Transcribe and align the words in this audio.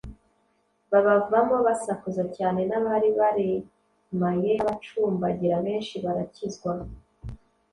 babavamo 0.91 1.55
basakuza 1.65 2.23
cyane; 2.37 2.61
n’abari 2.69 3.09
baremaye, 3.19 4.51
n’abacumbagira 4.57 5.55
benshi 5.65 5.95
barakizwa. 6.03 6.71